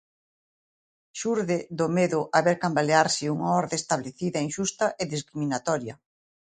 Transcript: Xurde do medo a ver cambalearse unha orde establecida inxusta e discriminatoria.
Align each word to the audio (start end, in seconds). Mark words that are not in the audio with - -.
Xurde 1.19 1.57
do 1.79 1.85
medo 1.97 2.19
a 2.37 2.39
ver 2.47 2.57
cambalearse 2.63 3.31
unha 3.35 3.49
orde 3.61 3.75
establecida 3.81 4.43
inxusta 4.47 4.85
e 5.01 5.03
discriminatoria. 5.15 5.93